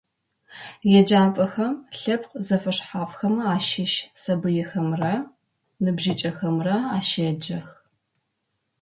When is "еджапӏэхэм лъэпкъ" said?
0.99-2.33